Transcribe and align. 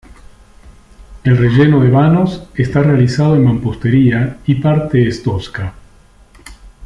El 1.23 1.37
relleno 1.37 1.79
de 1.79 1.91
vanos 1.91 2.47
está 2.55 2.81
realizado 2.81 3.35
en 3.35 3.43
mampostería 3.43 4.39
y 4.47 4.55
parte 4.55 5.07
es 5.07 5.21
tosca. 5.21 5.75